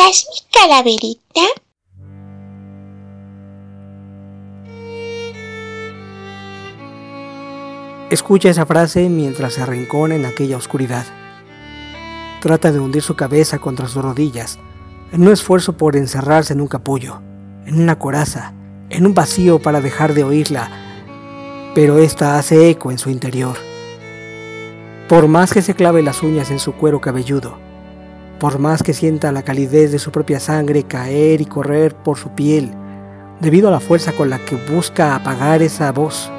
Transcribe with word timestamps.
serás 0.00 0.26
mi 0.28 0.40
calaverita? 0.52 1.40
Escucha 8.10 8.48
esa 8.48 8.66
frase 8.66 9.08
mientras 9.08 9.54
se 9.54 9.62
arrincona 9.62 10.16
en 10.16 10.24
aquella 10.24 10.56
oscuridad. 10.56 11.04
Trata 12.40 12.72
de 12.72 12.80
hundir 12.80 13.02
su 13.02 13.14
cabeza 13.14 13.58
contra 13.58 13.86
sus 13.86 14.02
rodillas, 14.02 14.58
en 15.12 15.22
un 15.22 15.32
esfuerzo 15.32 15.76
por 15.76 15.96
encerrarse 15.96 16.54
en 16.54 16.60
un 16.60 16.68
capullo, 16.68 17.20
en 17.66 17.80
una 17.80 17.98
coraza, 17.98 18.54
en 18.88 19.06
un 19.06 19.14
vacío 19.14 19.60
para 19.60 19.80
dejar 19.80 20.14
de 20.14 20.24
oírla, 20.24 20.70
pero 21.74 21.98
esta 21.98 22.38
hace 22.38 22.70
eco 22.70 22.90
en 22.90 22.98
su 22.98 23.10
interior. 23.10 23.56
Por 25.08 25.28
más 25.28 25.52
que 25.52 25.62
se 25.62 25.74
clave 25.74 26.02
las 26.02 26.22
uñas 26.22 26.50
en 26.50 26.58
su 26.58 26.72
cuero 26.72 27.00
cabelludo, 27.00 27.69
por 28.40 28.58
más 28.58 28.82
que 28.82 28.94
sienta 28.94 29.30
la 29.32 29.42
calidez 29.42 29.92
de 29.92 29.98
su 29.98 30.10
propia 30.10 30.40
sangre 30.40 30.84
caer 30.84 31.42
y 31.42 31.44
correr 31.44 31.94
por 31.94 32.16
su 32.16 32.30
piel, 32.30 32.72
debido 33.38 33.68
a 33.68 33.70
la 33.70 33.80
fuerza 33.80 34.12
con 34.12 34.30
la 34.30 34.38
que 34.38 34.56
busca 34.56 35.14
apagar 35.14 35.62
esa 35.62 35.92
voz, 35.92 36.30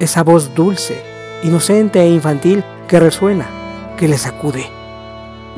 esa 0.00 0.24
voz 0.24 0.54
dulce, 0.56 1.00
inocente 1.44 2.00
e 2.02 2.10
infantil 2.10 2.64
que 2.88 2.98
resuena, 2.98 3.46
que 3.96 4.08
le 4.08 4.18
sacude. 4.18 4.66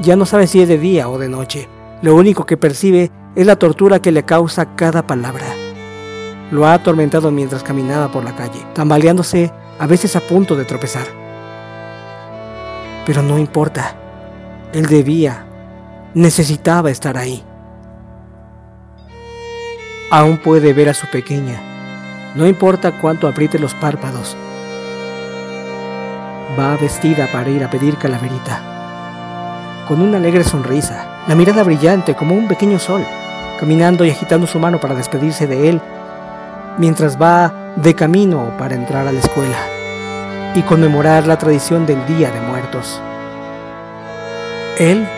Ya 0.01 0.15
no 0.15 0.27
sabe 0.27 0.47
si 0.47 0.61
es 0.61 0.69
de 0.69 0.79
día 0.79 1.09
o 1.09 1.19
de 1.19 1.31
noche. 1.31 1.69
Lo 2.03 2.15
único 2.15 2.45
que 2.45 2.59
percibe 2.59 3.11
es 3.35 3.47
la 3.47 3.57
tortura 3.57 4.01
que 4.01 4.13
le 4.13 4.25
causa 4.25 4.77
cada 4.77 5.07
palabra. 5.07 5.47
Lo 6.51 6.67
ha 6.67 6.75
atormentado 6.75 7.31
mientras 7.31 7.63
caminaba 7.63 8.13
por 8.13 8.25
la 8.25 8.37
calle, 8.37 8.61
tambaleándose, 8.75 9.53
a 9.79 9.87
veces 9.87 10.17
a 10.17 10.21
punto 10.21 10.55
de 10.55 10.67
tropezar. 10.67 11.07
Pero 13.07 13.23
no 13.23 13.39
importa. 13.39 14.08
Él 14.73 14.87
debía, 14.87 15.47
necesitaba 16.13 16.91
estar 16.91 17.17
ahí. 17.17 17.43
Aún 20.11 20.37
puede 20.37 20.75
ver 20.75 20.91
a 20.91 20.95
su 20.95 21.07
pequeña, 21.07 21.59
no 22.35 22.47
importa 22.47 23.01
cuánto 23.01 23.29
apriete 23.29 23.59
los 23.59 23.73
párpados. 23.73 24.37
Va 26.59 26.77
vestida 26.77 27.29
para 27.33 27.49
ir 27.49 27.65
a 27.65 27.71
pedir 27.71 27.97
calaverita. 27.97 29.85
Con 29.89 30.03
una 30.03 30.19
alegre 30.19 30.45
sonrisa, 30.45 31.25
la 31.27 31.35
mirada 31.35 31.63
brillante 31.63 32.15
como 32.15 32.35
un 32.35 32.47
pequeño 32.47 32.79
sol, 32.79 33.07
caminando 33.59 34.05
y 34.05 34.11
agitando 34.11 34.47
su 34.47 34.59
mano 34.59 34.79
para 34.79 34.95
despedirse 34.95 35.47
de 35.47 35.71
él, 35.71 35.81
mientras 36.77 37.21
va 37.21 37.73
de 37.77 37.95
camino 37.95 38.53
para 38.59 38.75
entrar 38.75 39.07
a 39.07 39.13
la 39.13 39.21
escuela 39.21 39.57
y 40.55 40.61
conmemorar 40.63 41.27
la 41.27 41.39
tradición 41.39 41.87
del 41.87 42.05
Día 42.07 42.31
de 42.31 42.41
Muertos. 42.41 43.01
Él 44.79 45.09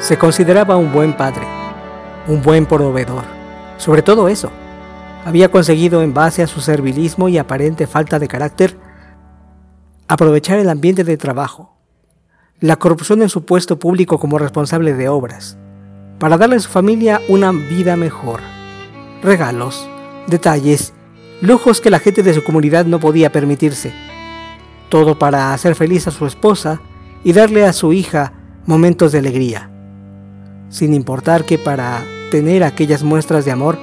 se 0.00 0.16
consideraba 0.16 0.76
un 0.76 0.92
buen 0.92 1.14
padre, 1.14 1.46
un 2.26 2.40
buen 2.40 2.64
proveedor, 2.64 3.24
sobre 3.76 4.00
todo 4.00 4.28
eso, 4.28 4.50
había 5.26 5.50
conseguido 5.50 6.02
en 6.02 6.14
base 6.14 6.42
a 6.42 6.46
su 6.46 6.62
servilismo 6.62 7.28
y 7.28 7.36
aparente 7.36 7.86
falta 7.86 8.18
de 8.18 8.28
carácter 8.28 8.78
aprovechar 10.08 10.58
el 10.58 10.70
ambiente 10.70 11.04
de 11.04 11.18
trabajo, 11.18 11.76
la 12.60 12.76
corrupción 12.76 13.20
en 13.20 13.28
su 13.28 13.44
puesto 13.44 13.78
público 13.78 14.18
como 14.18 14.38
responsable 14.38 14.94
de 14.94 15.10
obras, 15.10 15.58
para 16.18 16.38
darle 16.38 16.56
a 16.56 16.60
su 16.60 16.70
familia 16.70 17.20
una 17.28 17.52
vida 17.52 17.94
mejor, 17.96 18.40
regalos, 19.22 19.86
detalles, 20.28 20.94
lujos 21.42 21.82
que 21.82 21.90
la 21.90 21.98
gente 21.98 22.22
de 22.22 22.32
su 22.32 22.42
comunidad 22.42 22.86
no 22.86 23.00
podía 23.00 23.32
permitirse, 23.32 23.92
todo 24.88 25.18
para 25.18 25.52
hacer 25.52 25.74
feliz 25.74 26.06
a 26.06 26.10
su 26.10 26.24
esposa 26.24 26.80
y 27.24 27.32
darle 27.32 27.64
a 27.64 27.72
su 27.72 27.92
hija 27.92 28.32
momentos 28.66 29.12
de 29.12 29.18
alegría, 29.18 29.70
sin 30.68 30.94
importar 30.94 31.44
que 31.44 31.58
para 31.58 32.02
tener 32.30 32.62
aquellas 32.62 33.02
muestras 33.02 33.44
de 33.44 33.52
amor 33.52 33.78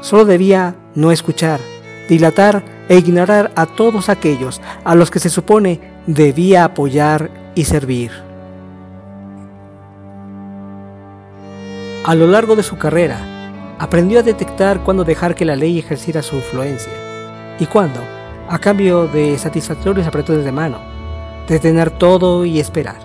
solo 0.00 0.24
debía 0.24 0.76
no 0.94 1.10
escuchar, 1.10 1.60
dilatar 2.08 2.62
e 2.88 2.98
ignorar 2.98 3.50
a 3.56 3.66
todos 3.66 4.08
aquellos 4.08 4.60
a 4.84 4.94
los 4.94 5.10
que 5.10 5.18
se 5.18 5.30
supone 5.30 5.80
debía 6.06 6.64
apoyar 6.64 7.30
y 7.54 7.64
servir. 7.64 8.10
A 12.04 12.14
lo 12.14 12.26
largo 12.26 12.56
de 12.56 12.64
su 12.64 12.76
carrera, 12.76 13.18
aprendió 13.78 14.18
a 14.18 14.22
detectar 14.22 14.82
cuándo 14.82 15.04
dejar 15.04 15.34
que 15.34 15.44
la 15.44 15.56
ley 15.56 15.78
ejerciera 15.78 16.22
su 16.22 16.36
influencia 16.36 16.92
y 17.58 17.66
cuándo, 17.66 18.00
a 18.48 18.58
cambio 18.58 19.06
de 19.06 19.38
satisfactorios 19.38 20.06
apretones 20.06 20.44
de 20.44 20.52
mano, 20.52 20.91
detener 21.52 21.90
todo 21.90 22.44
y 22.44 22.58
esperar. 22.58 22.96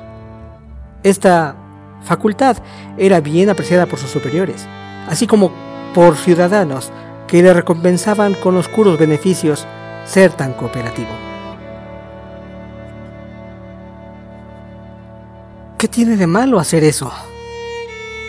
Esta 1.04 1.56
facultad 2.04 2.58
era 2.98 3.22
bien 3.22 3.50
apreciada 3.50 3.86
por 3.86 4.00
sus 4.00 4.10
superiores, 4.10 4.66
así 5.08 5.28
como 5.28 5.52
por 5.94 6.16
ciudadanos 6.16 6.92
que 7.28 7.44
le 7.44 7.54
recompensaban 7.54 8.34
con 8.34 8.56
oscuros 8.58 8.98
beneficios 8.98 9.68
ser 10.06 10.32
tan 10.32 10.54
cooperativo. 10.54 11.10
¿Qué 15.78 15.88
tiene 15.88 16.16
de 16.16 16.26
malo 16.26 16.60
hacer 16.60 16.84
eso? 16.84 17.12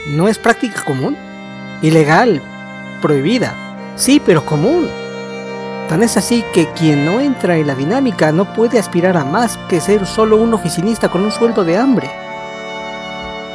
¿No 0.09 0.29
es 0.29 0.39
práctica 0.39 0.85
común? 0.85 1.17
Ilegal, 1.81 2.43
prohibida, 3.01 3.55
sí, 3.97 4.21
pero 4.25 4.45
común. 4.45 4.89
Tan 5.89 6.03
es 6.03 6.19
así 6.19 6.45
que 6.53 6.67
quien 6.73 7.07
no 7.07 7.19
entra 7.19 7.57
en 7.57 7.67
la 7.67 7.75
dinámica 7.75 8.31
no 8.31 8.53
puede 8.53 8.79
aspirar 8.79 9.17
a 9.17 9.25
más 9.25 9.59
que 9.69 9.81
ser 9.81 10.05
solo 10.07 10.37
un 10.37 10.53
oficinista 10.53 11.09
con 11.09 11.23
un 11.23 11.33
sueldo 11.33 11.65
de 11.65 11.79
hambre. 11.79 12.11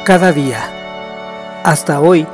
Cada 0.04 0.32
día, 0.32 0.58
hasta 1.62 2.00
hoy, 2.00 2.26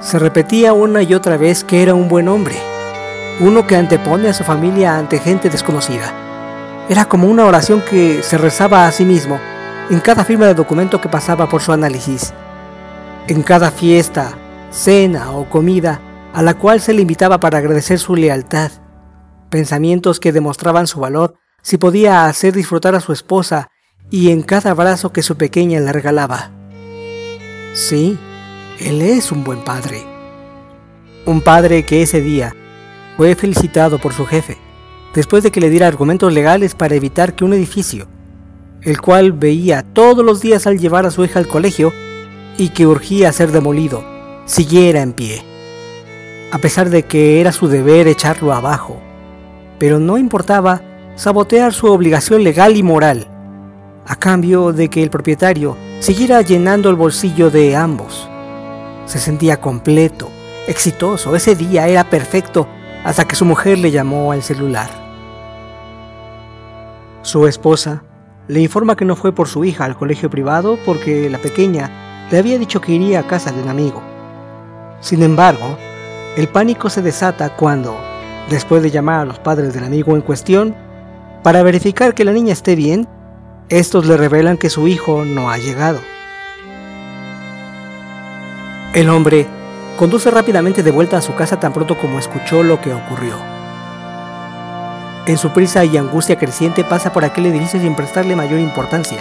se 0.00 0.18
repetía 0.18 0.72
una 0.72 1.02
y 1.02 1.14
otra 1.14 1.36
vez 1.36 1.62
que 1.62 1.82
era 1.82 1.94
un 1.94 2.08
buen 2.08 2.28
hombre, 2.28 2.56
uno 3.40 3.66
que 3.66 3.76
antepone 3.76 4.28
a 4.28 4.34
su 4.34 4.44
familia 4.44 4.96
ante 4.96 5.18
gente 5.18 5.50
desconocida. 5.50 6.12
Era 6.88 7.04
como 7.04 7.28
una 7.28 7.44
oración 7.44 7.82
que 7.82 8.22
se 8.22 8.38
rezaba 8.38 8.86
a 8.86 8.92
sí 8.92 9.04
mismo 9.04 9.38
en 9.90 10.00
cada 10.00 10.24
firma 10.24 10.46
de 10.46 10.54
documento 10.54 11.00
que 11.00 11.08
pasaba 11.10 11.48
por 11.48 11.60
su 11.60 11.72
análisis, 11.72 12.32
en 13.28 13.42
cada 13.42 13.70
fiesta, 13.70 14.32
cena 14.70 15.32
o 15.32 15.48
comida 15.48 16.00
a 16.32 16.42
la 16.42 16.54
cual 16.54 16.80
se 16.80 16.94
le 16.94 17.02
invitaba 17.02 17.38
para 17.38 17.58
agradecer 17.58 17.98
su 17.98 18.16
lealtad, 18.16 18.70
pensamientos 19.54 20.18
que 20.18 20.32
demostraban 20.32 20.88
su 20.88 20.98
valor 20.98 21.36
si 21.62 21.78
podía 21.78 22.26
hacer 22.26 22.52
disfrutar 22.52 22.96
a 22.96 23.00
su 23.00 23.12
esposa 23.12 23.70
y 24.10 24.32
en 24.32 24.42
cada 24.42 24.72
abrazo 24.72 25.12
que 25.12 25.22
su 25.22 25.36
pequeña 25.36 25.78
le 25.78 25.92
regalaba. 25.92 26.50
Sí, 27.72 28.18
él 28.80 29.00
es 29.00 29.30
un 29.30 29.44
buen 29.44 29.62
padre. 29.62 30.02
Un 31.24 31.40
padre 31.40 31.86
que 31.86 32.02
ese 32.02 32.20
día 32.20 32.52
fue 33.16 33.36
felicitado 33.36 34.00
por 34.00 34.12
su 34.12 34.26
jefe, 34.26 34.58
después 35.14 35.44
de 35.44 35.52
que 35.52 35.60
le 35.60 35.70
diera 35.70 35.86
argumentos 35.86 36.32
legales 36.32 36.74
para 36.74 36.96
evitar 36.96 37.36
que 37.36 37.44
un 37.44 37.52
edificio, 37.52 38.08
el 38.82 39.00
cual 39.00 39.30
veía 39.30 39.84
todos 39.84 40.24
los 40.24 40.40
días 40.40 40.66
al 40.66 40.80
llevar 40.80 41.06
a 41.06 41.12
su 41.12 41.24
hija 41.24 41.38
al 41.38 41.46
colegio 41.46 41.92
y 42.58 42.70
que 42.70 42.88
urgía 42.88 43.30
ser 43.30 43.52
demolido, 43.52 44.02
siguiera 44.46 45.00
en 45.00 45.12
pie, 45.12 45.44
a 46.50 46.58
pesar 46.58 46.90
de 46.90 47.04
que 47.04 47.40
era 47.40 47.52
su 47.52 47.68
deber 47.68 48.08
echarlo 48.08 48.52
abajo. 48.52 49.03
Pero 49.78 49.98
no 49.98 50.18
importaba 50.18 50.80
sabotear 51.14 51.72
su 51.72 51.86
obligación 51.86 52.44
legal 52.44 52.76
y 52.76 52.82
moral, 52.82 53.26
a 54.06 54.16
cambio 54.16 54.72
de 54.72 54.88
que 54.88 55.02
el 55.02 55.10
propietario 55.10 55.76
siguiera 56.00 56.42
llenando 56.42 56.90
el 56.90 56.96
bolsillo 56.96 57.50
de 57.50 57.76
ambos. 57.76 58.28
Se 59.06 59.18
sentía 59.18 59.60
completo, 59.60 60.28
exitoso, 60.66 61.36
ese 61.36 61.54
día 61.54 61.88
era 61.88 62.04
perfecto 62.04 62.66
hasta 63.04 63.26
que 63.26 63.36
su 63.36 63.44
mujer 63.44 63.78
le 63.78 63.90
llamó 63.90 64.32
al 64.32 64.42
celular. 64.42 64.90
Su 67.22 67.46
esposa 67.46 68.02
le 68.48 68.60
informa 68.60 68.96
que 68.96 69.04
no 69.04 69.16
fue 69.16 69.32
por 69.32 69.48
su 69.48 69.64
hija 69.64 69.84
al 69.84 69.96
colegio 69.96 70.28
privado 70.28 70.78
porque 70.84 71.30
la 71.30 71.38
pequeña 71.38 72.26
le 72.30 72.38
había 72.38 72.58
dicho 72.58 72.80
que 72.80 72.92
iría 72.92 73.20
a 73.20 73.26
casa 73.26 73.52
de 73.52 73.62
un 73.62 73.68
amigo. 73.68 74.02
Sin 75.00 75.22
embargo, 75.22 75.78
el 76.36 76.48
pánico 76.48 76.90
se 76.90 77.02
desata 77.02 77.56
cuando, 77.56 77.96
después 78.50 78.82
de 78.82 78.90
llamar 78.90 79.20
a 79.20 79.24
los 79.24 79.38
padres 79.38 79.74
del 79.74 79.84
amigo 79.84 80.14
en 80.14 80.22
cuestión, 80.22 80.74
para 81.42 81.62
verificar 81.62 82.14
que 82.14 82.24
la 82.24 82.32
niña 82.32 82.52
esté 82.52 82.74
bien, 82.74 83.06
estos 83.68 84.06
le 84.06 84.16
revelan 84.16 84.56
que 84.56 84.70
su 84.70 84.88
hijo 84.88 85.24
no 85.24 85.50
ha 85.50 85.58
llegado. 85.58 85.98
El 88.94 89.10
hombre 89.10 89.46
conduce 89.98 90.30
rápidamente 90.30 90.82
de 90.82 90.90
vuelta 90.90 91.16
a 91.16 91.22
su 91.22 91.34
casa 91.34 91.58
tan 91.58 91.72
pronto 91.72 91.98
como 91.98 92.18
escuchó 92.18 92.62
lo 92.62 92.80
que 92.80 92.92
ocurrió. 92.92 93.34
En 95.26 95.38
su 95.38 95.50
prisa 95.50 95.84
y 95.84 95.96
angustia 95.96 96.36
creciente 96.36 96.84
pasa 96.84 97.12
por 97.12 97.24
aquel 97.24 97.46
edificio 97.46 97.80
sin 97.80 97.94
prestarle 97.94 98.36
mayor 98.36 98.60
importancia, 98.60 99.18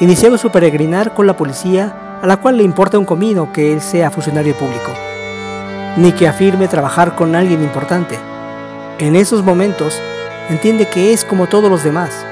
iniciando 0.00 0.36
su 0.36 0.50
peregrinar 0.50 1.14
con 1.14 1.26
la 1.26 1.36
policía 1.36 2.18
a 2.20 2.26
la 2.26 2.36
cual 2.36 2.58
le 2.58 2.62
importa 2.62 2.98
un 2.98 3.04
comino 3.04 3.52
que 3.52 3.72
él 3.72 3.80
sea 3.80 4.10
funcionario 4.10 4.54
público, 4.54 4.92
ni 5.96 6.12
que 6.12 6.28
afirme 6.28 6.68
trabajar 6.68 7.14
con 7.14 7.34
alguien 7.34 7.62
importante. 7.62 8.18
En 8.98 9.16
esos 9.16 9.42
momentos 9.42 10.00
entiende 10.48 10.88
que 10.88 11.12
es 11.12 11.24
como 11.24 11.48
todos 11.48 11.68
los 11.68 11.82
demás, 11.82 12.24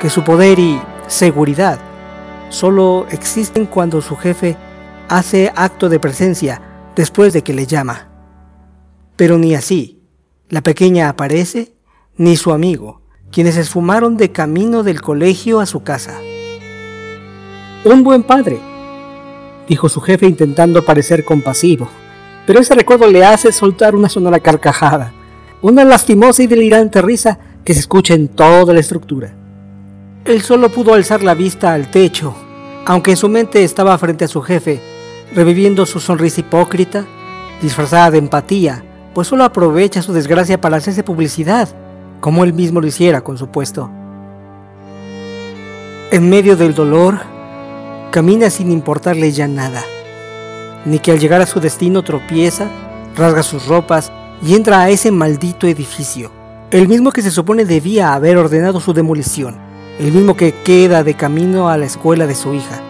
que 0.00 0.10
su 0.10 0.22
poder 0.22 0.60
y 0.60 0.80
seguridad 1.08 1.80
solo 2.50 3.06
existen 3.10 3.66
cuando 3.66 4.00
su 4.00 4.16
jefe 4.16 4.56
hace 5.08 5.52
acto 5.56 5.88
de 5.88 5.98
presencia 5.98 6.62
después 6.94 7.32
de 7.32 7.42
que 7.42 7.52
le 7.52 7.66
llama. 7.66 8.06
Pero 9.16 9.38
ni 9.38 9.56
así, 9.56 10.02
la 10.48 10.60
pequeña 10.60 11.08
aparece, 11.08 11.74
ni 12.16 12.36
su 12.36 12.52
amigo, 12.52 13.02
quienes 13.32 13.56
esfumaron 13.56 14.16
de 14.16 14.30
camino 14.30 14.84
del 14.84 15.02
colegio 15.02 15.58
a 15.58 15.66
su 15.66 15.82
casa. 15.82 16.20
Un 17.84 18.04
buen 18.04 18.22
padre, 18.22 18.60
dijo 19.68 19.88
su 19.88 20.00
jefe 20.00 20.26
intentando 20.26 20.84
parecer 20.84 21.24
compasivo, 21.24 21.88
pero 22.46 22.60
ese 22.60 22.76
recuerdo 22.76 23.08
le 23.08 23.24
hace 23.24 23.50
soltar 23.50 23.96
una 23.96 24.08
sonora 24.08 24.38
carcajada, 24.38 25.12
una 25.64 25.82
lastimosa 25.82 26.42
y 26.42 26.46
delirante 26.46 27.00
risa 27.00 27.38
que 27.64 27.72
se 27.72 27.80
escucha 27.80 28.12
en 28.12 28.28
toda 28.28 28.74
la 28.74 28.80
estructura. 28.80 29.32
Él 30.26 30.42
solo 30.42 30.68
pudo 30.68 30.92
alzar 30.92 31.22
la 31.22 31.32
vista 31.32 31.72
al 31.72 31.90
techo, 31.90 32.34
aunque 32.84 33.12
en 33.12 33.16
su 33.16 33.30
mente 33.30 33.64
estaba 33.64 33.96
frente 33.96 34.26
a 34.26 34.28
su 34.28 34.42
jefe, 34.42 34.78
reviviendo 35.34 35.86
su 35.86 36.00
sonrisa 36.00 36.40
hipócrita, 36.40 37.06
disfrazada 37.62 38.10
de 38.10 38.18
empatía, 38.18 38.84
pues 39.14 39.28
solo 39.28 39.42
aprovecha 39.42 40.02
su 40.02 40.12
desgracia 40.12 40.60
para 40.60 40.76
hacerse 40.76 41.02
publicidad, 41.02 41.70
como 42.20 42.44
él 42.44 42.52
mismo 42.52 42.82
lo 42.82 42.86
hiciera 42.86 43.22
con 43.22 43.38
su 43.38 43.48
puesto. 43.48 43.90
En 46.10 46.28
medio 46.28 46.58
del 46.58 46.74
dolor, 46.74 47.20
camina 48.10 48.50
sin 48.50 48.70
importarle 48.70 49.32
ya 49.32 49.48
nada, 49.48 49.82
ni 50.84 50.98
que 50.98 51.12
al 51.12 51.20
llegar 51.20 51.40
a 51.40 51.46
su 51.46 51.58
destino 51.58 52.02
tropieza, 52.02 52.68
rasga 53.16 53.42
sus 53.42 53.66
ropas 53.66 54.12
y 54.42 54.54
entra 54.54 54.82
a 54.82 54.90
ese 54.90 55.10
maldito 55.10 55.66
edificio, 55.66 56.30
el 56.70 56.88
mismo 56.88 57.12
que 57.12 57.22
se 57.22 57.30
supone 57.30 57.64
debía 57.64 58.14
haber 58.14 58.36
ordenado 58.36 58.80
su 58.80 58.92
demolición 58.92 59.74
el 59.98 60.12
mismo 60.12 60.36
que 60.36 60.52
queda 60.52 61.04
de 61.04 61.14
camino 61.14 61.68
a 61.68 61.76
la 61.76 61.86
escuela 61.86 62.26
de 62.26 62.34
su 62.34 62.52
hija, 62.54 62.82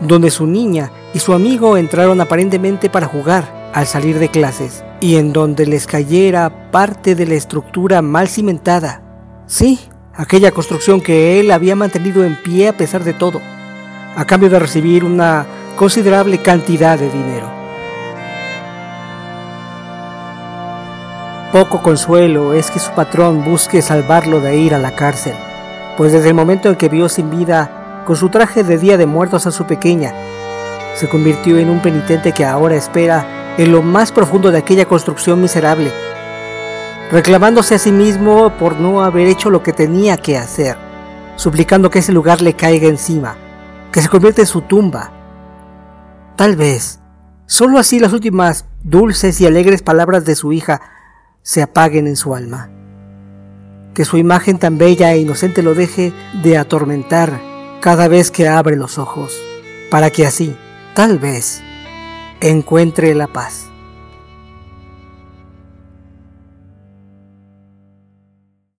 donde 0.00 0.30
su 0.30 0.46
niña 0.46 0.90
y 1.14 1.20
su 1.20 1.32
amigo 1.32 1.76
entraron 1.76 2.20
aparentemente 2.20 2.90
para 2.90 3.06
jugar 3.06 3.70
al 3.74 3.86
salir 3.86 4.18
de 4.18 4.28
clases, 4.28 4.84
y 5.00 5.16
en 5.16 5.32
donde 5.32 5.66
les 5.66 5.86
cayera 5.86 6.70
parte 6.70 7.14
de 7.14 7.26
la 7.26 7.34
estructura 7.34 8.02
mal 8.02 8.28
cimentada. 8.28 9.02
Sí, 9.46 9.78
aquella 10.14 10.50
construcción 10.50 11.00
que 11.00 11.38
él 11.38 11.50
había 11.50 11.76
mantenido 11.76 12.24
en 12.24 12.36
pie 12.42 12.68
a 12.68 12.76
pesar 12.76 13.04
de 13.04 13.14
todo, 13.14 13.40
a 14.16 14.24
cambio 14.24 14.50
de 14.50 14.58
recibir 14.58 15.04
una 15.04 15.46
considerable 15.76 16.38
cantidad 16.38 16.98
de 16.98 17.08
dinero. 17.08 17.57
Poco 21.52 21.82
consuelo 21.82 22.54
es 22.54 22.70
que 22.70 22.78
su 22.78 22.90
patrón 22.92 23.44
busque 23.44 23.82
salvarlo 23.82 24.40
de 24.40 24.56
ir 24.58 24.74
a 24.74 24.78
la 24.78 24.94
cárcel 24.94 25.34
pues 25.98 26.12
desde 26.12 26.28
el 26.28 26.34
momento 26.34 26.68
en 26.68 26.76
que 26.76 26.88
vio 26.88 27.08
sin 27.08 27.28
vida 27.28 28.04
con 28.06 28.14
su 28.14 28.28
traje 28.28 28.62
de 28.62 28.78
día 28.78 28.96
de 28.96 29.06
muertos 29.06 29.48
a 29.48 29.50
su 29.50 29.64
pequeña, 29.64 30.14
se 30.94 31.08
convirtió 31.08 31.58
en 31.58 31.68
un 31.68 31.82
penitente 31.82 32.30
que 32.30 32.44
ahora 32.44 32.76
espera 32.76 33.56
en 33.58 33.72
lo 33.72 33.82
más 33.82 34.12
profundo 34.12 34.52
de 34.52 34.58
aquella 34.58 34.86
construcción 34.86 35.40
miserable, 35.42 35.90
reclamándose 37.10 37.74
a 37.74 37.78
sí 37.80 37.90
mismo 37.90 38.56
por 38.58 38.78
no 38.78 39.02
haber 39.02 39.26
hecho 39.26 39.50
lo 39.50 39.64
que 39.64 39.72
tenía 39.72 40.16
que 40.18 40.38
hacer, 40.38 40.76
suplicando 41.34 41.90
que 41.90 41.98
ese 41.98 42.12
lugar 42.12 42.42
le 42.42 42.54
caiga 42.54 42.86
encima, 42.86 43.34
que 43.90 44.00
se 44.00 44.08
convierta 44.08 44.42
en 44.42 44.46
su 44.46 44.60
tumba. 44.62 45.10
Tal 46.36 46.54
vez, 46.54 47.00
solo 47.46 47.76
así 47.76 47.98
las 47.98 48.12
últimas 48.12 48.66
dulces 48.84 49.40
y 49.40 49.46
alegres 49.46 49.82
palabras 49.82 50.24
de 50.24 50.36
su 50.36 50.52
hija 50.52 50.80
se 51.48 51.62
apaguen 51.62 52.06
en 52.06 52.16
su 52.16 52.34
alma 52.34 52.68
que 53.94 54.04
su 54.04 54.18
imagen 54.18 54.58
tan 54.58 54.76
bella 54.76 55.14
e 55.14 55.20
inocente 55.20 55.62
lo 55.62 55.74
deje 55.74 56.12
de 56.42 56.58
atormentar 56.58 57.40
cada 57.80 58.06
vez 58.06 58.30
que 58.30 58.46
abre 58.46 58.76
los 58.76 58.98
ojos, 58.98 59.34
para 59.90 60.10
que 60.10 60.26
así, 60.26 60.54
tal 60.94 61.18
vez, 61.18 61.62
encuentre 62.42 63.14
la 63.14 63.28
paz. 63.28 63.67